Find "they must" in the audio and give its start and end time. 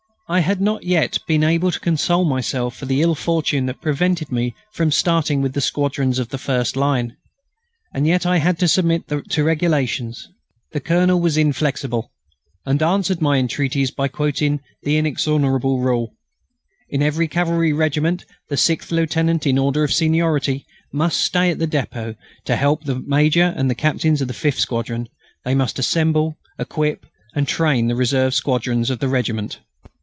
25.43-25.77